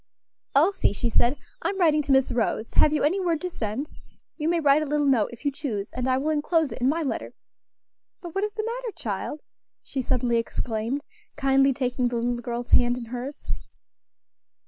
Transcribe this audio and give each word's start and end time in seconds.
"Elsie," 0.55 0.93
she 0.93 1.09
said, 1.09 1.37
"I 1.61 1.69
am 1.69 1.77
writing 1.79 2.01
to 2.01 2.11
Miss 2.11 2.31
Rose; 2.31 2.73
have 2.73 2.91
you 2.91 3.03
any 3.03 3.19
word 3.19 3.39
to 3.41 3.51
send? 3.51 3.87
You 4.35 4.49
may 4.49 4.59
write 4.59 4.81
a 4.81 4.85
little 4.87 5.05
note, 5.05 5.29
if 5.31 5.45
you 5.45 5.51
choose, 5.51 5.91
and 5.91 6.07
I 6.07 6.17
will 6.17 6.31
enclose 6.31 6.71
it 6.71 6.81
in 6.81 6.89
my 6.89 7.03
letter. 7.03 7.33
But 8.19 8.33
what 8.33 8.43
is 8.43 8.53
the 8.53 8.65
matter, 8.65 8.93
child?" 8.95 9.41
she 9.83 10.01
suddenly 10.01 10.37
exclaimed, 10.39 11.03
kindly 11.35 11.71
taking 11.71 12.07
the 12.07 12.15
little 12.15 12.37
girl's 12.37 12.71
hand 12.71 12.97
in 12.97 13.05
hers. 13.05 13.45